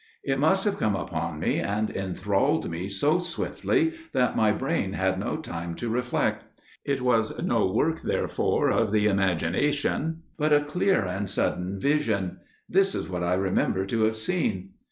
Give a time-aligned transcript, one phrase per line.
[0.23, 5.19] It must have come upon me and enthralled me so swiftly that my brain had
[5.19, 6.43] no time to reflect.
[6.83, 12.39] It was no work, therefore, of the imagination, but a clear and sudden vision.
[12.67, 14.71] This is what I remember to have seen.